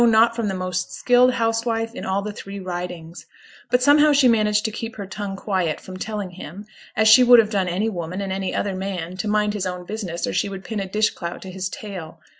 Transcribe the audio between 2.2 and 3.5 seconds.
the three Ridings.